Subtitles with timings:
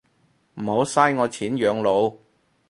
[0.55, 2.17] 唔好嘥我錢養老